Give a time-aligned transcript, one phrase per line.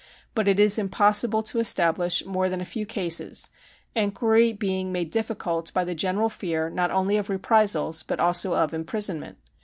[0.33, 3.51] But it is impossible to establish more than a few cases,
[3.93, 8.73] enquiry being made difficult by the general fear not only of reprisals but also of
[8.73, 9.37] imprison ment.